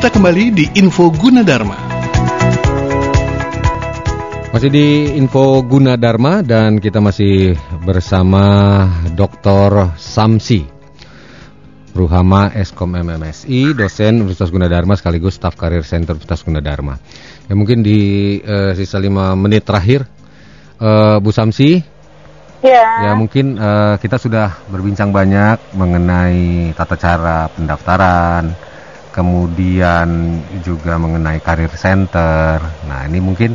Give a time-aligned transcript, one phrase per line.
[0.00, 1.76] kita kembali di Info Gunadarma.
[4.48, 7.52] Masih di Info Gunadarma dan kita masih
[7.84, 9.92] bersama Dr.
[10.00, 10.64] Samsi
[11.92, 16.96] Ruhama Eskom MMSI, dosen Universitas Gunadarma sekaligus staf karir Center Universitas Gunadarma.
[17.44, 20.08] Ya mungkin di uh, sisa lima menit terakhir,
[20.80, 22.00] uh, Bu Samsi,
[22.64, 23.08] Ya.
[23.08, 28.69] Ya mungkin uh, kita sudah berbincang banyak mengenai tata cara pendaftaran,
[29.10, 32.62] kemudian juga mengenai karir center.
[32.86, 33.54] Nah ini mungkin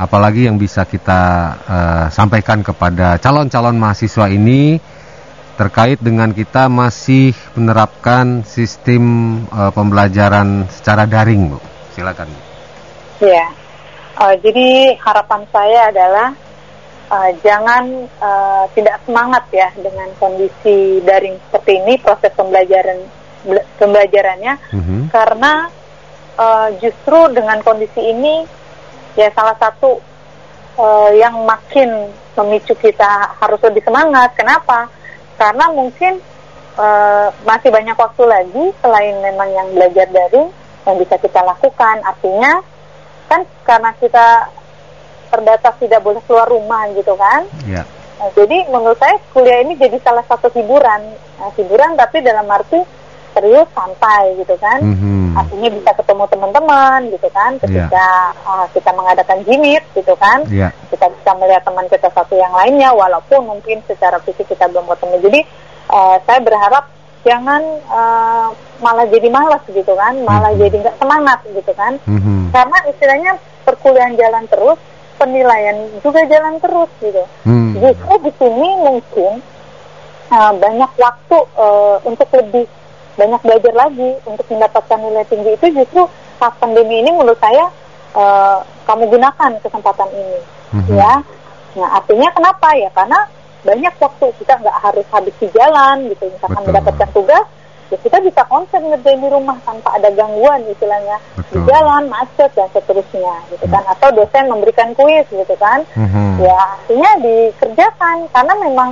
[0.00, 1.22] apalagi yang bisa kita
[1.60, 4.80] uh, sampaikan kepada calon-calon mahasiswa ini
[5.60, 9.04] terkait dengan kita masih menerapkan sistem
[9.52, 11.58] uh, pembelajaran secara daring, Bu.
[11.92, 12.32] Silakan.
[13.20, 13.52] Ya.
[14.16, 16.32] Uh, jadi harapan saya adalah
[17.12, 23.19] uh, jangan uh, tidak semangat ya dengan kondisi daring seperti ini proses pembelajaran
[23.80, 25.00] pembelajarannya mm-hmm.
[25.08, 25.68] karena
[26.36, 28.44] uh, justru dengan kondisi ini
[29.16, 30.00] ya salah satu
[30.76, 34.88] uh, yang makin memicu kita harus lebih semangat kenapa
[35.36, 36.20] karena mungkin
[36.76, 40.48] uh, masih banyak waktu lagi selain memang yang belajar daring
[40.88, 42.64] yang bisa kita lakukan artinya
[43.28, 44.50] kan karena kita
[45.30, 47.46] terbatas tidak boleh keluar rumah gitu kan.
[47.64, 47.86] Ya.
[48.18, 52.82] Nah, jadi menurut saya kuliah ini jadi salah satu hiburan, nah, hiburan tapi dalam arti
[53.32, 54.80] serius santai gitu kan.
[54.82, 55.38] Mm-hmm.
[55.38, 58.48] Artinya bisa ketemu teman-teman gitu kan, ketika yeah.
[58.48, 60.74] uh, kita mengadakan jimit gitu kan, yeah.
[60.90, 65.16] kita bisa melihat teman kita satu yang lainnya, walaupun mungkin secara fisik kita belum ketemu.
[65.30, 65.40] Jadi
[65.90, 66.84] uh, saya berharap
[67.22, 68.48] jangan uh,
[68.82, 70.62] malah jadi malas gitu kan, malah mm-hmm.
[70.66, 72.50] jadi nggak semangat gitu kan, mm-hmm.
[72.50, 73.32] karena istilahnya
[73.62, 74.78] perkuliahan jalan terus
[75.20, 77.20] penilaian juga jalan terus gitu.
[77.44, 77.76] Hmm.
[77.76, 79.44] Justru di sini mungkin
[80.32, 82.64] uh, banyak waktu uh, untuk lebih
[83.20, 86.08] banyak belajar lagi untuk mendapatkan nilai tinggi itu justru
[86.40, 87.68] saat pandemi ini menurut saya
[88.16, 90.40] uh, kamu gunakan kesempatan ini
[90.72, 90.88] hmm.
[90.96, 91.14] ya.
[91.76, 93.20] Nah artinya kenapa ya karena
[93.60, 96.68] banyak waktu kita nggak harus habis di jalan gitu misalkan Betul.
[96.72, 97.46] mendapatkan tugas
[97.90, 101.52] ya kita bisa konsen ngerjain di rumah tanpa ada gangguan istilahnya Betul.
[101.52, 106.40] di jalan macet dan seterusnya gitu kan atau dosen memberikan kuis gitu kan Mhm.
[106.40, 108.90] ya artinya dikerjakan karena memang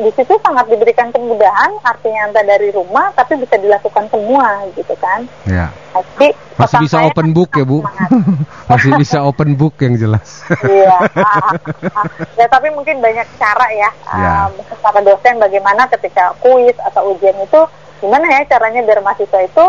[0.00, 5.28] di situ sangat diberikan kemudahan artinya anda dari rumah tapi bisa dilakukan semua gitu kan
[5.44, 5.72] Ya.
[5.90, 7.82] Jadi Masih bisa saya open book ya, Bu?
[8.70, 10.44] Masih bisa open book yang jelas.
[10.62, 10.96] Iya.
[11.18, 11.50] Ah,
[11.96, 12.06] ah.
[12.36, 13.90] ya tapi mungkin banyak cara ya.
[14.14, 14.34] Ya.
[14.52, 17.60] Mungkin para dosen bagaimana ketika kuis atau ujian itu
[17.98, 19.64] gimana ya caranya biar mahasiswa itu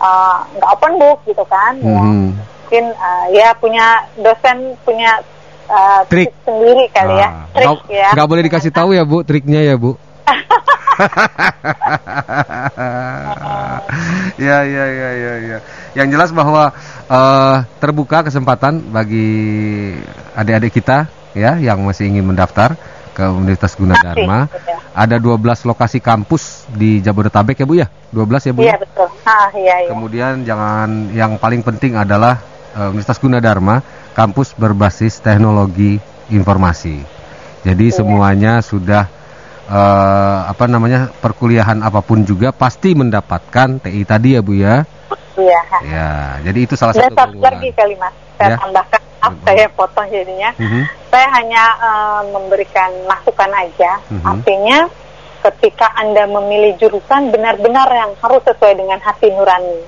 [0.00, 1.76] ah, nggak open book gitu kan?
[1.78, 2.28] Ya, Mhm.
[2.66, 3.86] mungkin ah, ya punya
[4.18, 5.20] dosen punya
[5.68, 6.30] ah, Trik.
[6.46, 7.28] sendiri kali ya.
[7.28, 8.08] Ah, Trik nggak- ya.
[8.14, 9.98] nggak boleh dikasih tahu ya, Bu, triknya ya, Bu.
[14.46, 15.58] ya, ya, ya, ya, ya.
[15.96, 16.72] Yang jelas bahwa
[17.10, 19.28] eh, terbuka kesempatan bagi
[20.36, 22.74] adik-adik kita ya yang masih ingin mendaftar
[23.14, 24.46] ke Universitas Gunadarma.
[24.48, 24.72] Gitu.
[24.90, 27.86] Ada 12 lokasi kampus di Jabodetabek ya, Bu ya?
[28.10, 28.60] 12 ya, Bu?
[28.66, 29.06] Iya betul.
[29.22, 29.90] Ah, iya, iya.
[29.90, 32.42] Kemudian jangan yang paling penting adalah
[32.74, 33.82] eh, Universitas Gunadarma,
[34.12, 35.98] kampus berbasis teknologi
[36.28, 37.02] informasi.
[37.62, 37.96] Jadi Iya.
[38.00, 39.04] semuanya sudah
[39.70, 44.82] eh, apa namanya perkuliahan apa pun juga pasti mendapatkan TI tadi ya Bu ya.
[45.38, 45.60] Iya.
[45.86, 46.10] Ya,
[46.42, 48.56] jadi itu salah Dan satu satu lagi kalimat saya Ya.
[48.58, 49.42] tambahkan, maaf Mhm.
[49.46, 50.50] saya potong jadinya.
[50.58, 50.82] Mhm.
[51.06, 53.92] Saya hanya eh, memberikan masukan aja.
[54.10, 54.26] Mhm.
[54.26, 54.78] Artinya
[55.40, 59.80] ketika Anda memilih jurusan benar-benar yang harus sesuai dengan hati nurani.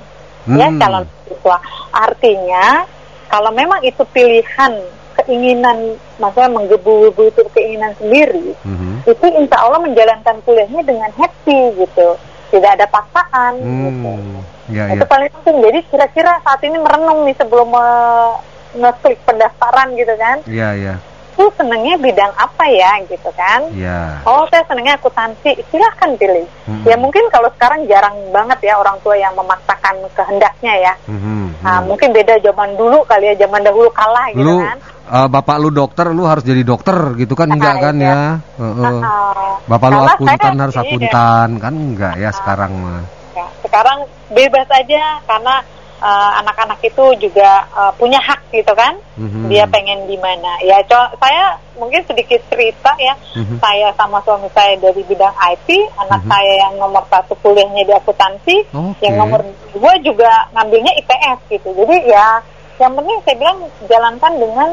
[0.47, 0.78] Ya Hmm.
[0.78, 1.59] calon siswa.
[1.91, 2.87] Artinya
[3.32, 4.72] kalau memang itu pilihan
[5.15, 9.04] keinginan maksudnya menggebu-gebu itu keinginan sendiri, Mhm.
[9.06, 12.16] itu insya Allah menjalankan kuliahnya dengan happy gitu.
[12.48, 14.12] Tidak ada paksaan gitu.
[14.12, 14.41] Hmm.
[14.69, 15.09] Ya, Itu ya.
[15.09, 15.56] paling penting.
[15.62, 18.37] Jadi kira-kira saat ini merenung nih sebelum me-
[18.75, 20.37] ngeklik pendaftaran gitu kan.
[20.44, 20.94] Iya, iya.
[21.32, 23.64] Itu senengnya bidang apa ya gitu kan.
[23.72, 24.20] Iya.
[24.22, 26.44] Oh saya senengnya akuntansi, silahkan pilih.
[26.69, 26.84] Mhm.
[26.84, 30.94] Ya mungkin kalau sekarang jarang banget ya orang tua yang memaksakan kehendaknya ya.
[31.08, 31.42] Mhm.
[31.62, 31.94] Nah, Mhm.
[31.94, 34.79] mungkin beda zaman dulu kali ya, zaman dahulu kalah gitu Lu kan.
[35.12, 38.11] eh, bapak lu dokter, lu harus jadi dokter gitu kan enggak kan iya.
[38.11, 38.20] ya?
[38.59, 38.99] Heeh.
[39.06, 40.82] Ah, Bapak lu akuntan harus iya.
[40.82, 43.03] akuntan kan enggak ya sekarang mah.
[43.32, 43.99] Ya, sekarang
[44.35, 45.55] bebas aja karena
[46.02, 48.99] uh, anak-anak itu juga uh, punya hak gitu kan.
[49.14, 49.46] Mhm.
[49.46, 50.58] Dia pengen di mana.
[50.60, 53.14] Ya, co- saya mungkin sedikit cerita ya.
[53.38, 53.56] Mhm.
[53.56, 56.28] Saya sama suami saya dari bidang IT, anak Mhm.
[56.28, 59.00] saya yang nomor satu kuliahnya di akuntansi, Oke.
[59.00, 59.40] yang nomor
[59.70, 61.69] dua juga ngambilnya IPS gitu.
[61.72, 62.43] Jadi ya,
[62.76, 64.69] yang penting saya bilang jalankan dengan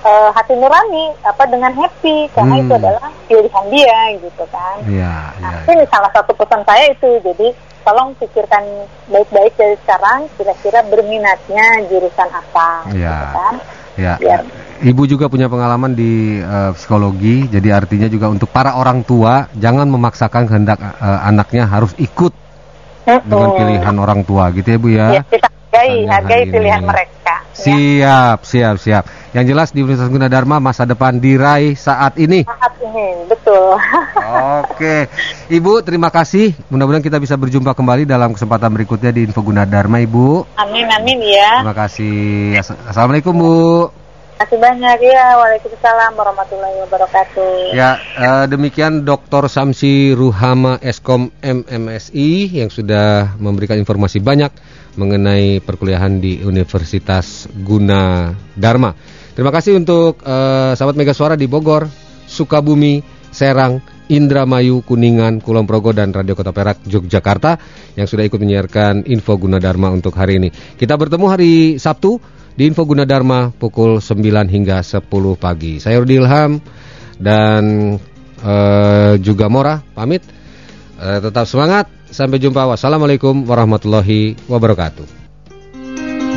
[0.00, 2.62] uh, hati nurani apa dengan happy karena Hmm.
[2.62, 4.76] itu adalah pilihan dia gitu kan.
[4.84, 5.72] Iya, Nah, iya.
[5.72, 7.10] ini salah satu pesan saya itu.
[7.20, 7.48] Jadi
[7.84, 8.64] tolong pikirkan
[9.12, 13.12] baik-baik dari sekarang kira-kira berminatnya jurusan apa Iya.
[13.12, 13.54] gitu kan.
[13.94, 14.14] Ya.
[14.18, 14.40] Biar
[14.84, 19.86] Ibu juga punya pengalaman di eh, psikologi, jadi artinya juga untuk para orang tua jangan
[19.86, 22.34] memaksakan kehendak eh, anaknya harus ikut
[23.04, 25.06] dengan pilihan orang tua, gitu ya Bu ya.
[25.20, 25.48] Ya, kita
[26.06, 26.88] hargai, hari pilihan ini.
[26.88, 27.34] mereka.
[27.44, 27.54] ya.
[27.54, 29.04] Siap, siap, siap.
[29.30, 32.46] Yang jelas di Universitas Gunadarma masa depan diraih saat ini.
[32.46, 33.74] Saat ini, betul.
[34.62, 35.10] Oke,
[35.50, 36.54] Ibu terima kasih.
[36.70, 40.54] Mudah-mudahan kita bisa berjumpa kembali dalam kesempatan berikutnya di Info Gunadarma, Ibu.
[40.54, 41.62] amin, amin ya.
[41.62, 42.14] Terima kasih.
[42.58, 43.54] As- Assalamualaikum Bu.
[44.34, 45.24] Terima kasih banyak ya.
[45.38, 47.70] Waalaikumsalam warahmatullahi wabarakatuh.
[47.70, 49.46] Ya, eh, demikian Dr.
[49.46, 54.50] Samsi Ruhama Eskom MMSI yang sudah memberikan informasi banyak
[54.94, 58.94] mengenai perkuliahan di Universitas Guna Dharma.
[59.34, 61.90] Terima kasih untuk eh, sahabat Mega Suara di Bogor,
[62.24, 63.02] Sukabumi,
[63.34, 67.58] Serang, Indramayu, Kuningan, Kulon Progo dan Radio Kota Perak Yogyakarta
[67.98, 70.48] yang sudah ikut menyiarkan info Gunadarma untuk hari ini.
[70.52, 72.20] Kita bertemu hari Sabtu
[72.54, 75.02] di info Gunadarma pukul 9 hingga 10
[75.34, 75.82] pagi.
[75.82, 76.62] Saya Rudi Ilham
[77.18, 77.96] dan
[78.38, 80.43] eh, juga Mora pamit.
[81.04, 81.84] Eh, tetap semangat.
[82.08, 82.64] Sampai jumpa.
[82.64, 85.24] Wassalamualaikum warahmatullahi wabarakatuh.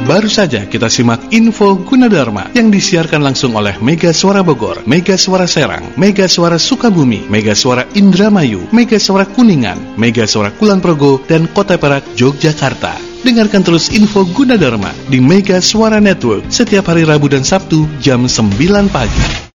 [0.07, 5.49] Baru saja kita simak info Gunadarma yang disiarkan langsung oleh Mega Suara Bogor, Mega Suara
[5.49, 11.49] Serang, Mega Suara Sukabumi, Mega Suara Indramayu, Mega Suara Kuningan, Mega Suara Kulon Progo, dan
[11.51, 12.95] Kota Perak, Yogyakarta.
[13.25, 18.87] Dengarkan terus info Gunadarma di Mega Suara Network setiap hari Rabu dan Sabtu jam 9
[18.87, 19.43] pagi.